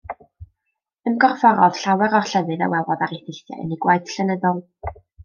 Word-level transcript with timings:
Ymgorfforodd 1.11 1.77
llawer 1.81 2.15
o'r 2.21 2.25
llefydd 2.31 2.63
a 2.69 2.71
welodd 2.75 3.05
ar 3.07 3.13
ei 3.17 3.21
theithiau 3.29 3.61
yn 3.67 3.77
ei 3.77 3.81
gwaith 3.85 4.15
llenyddol. 4.15 4.65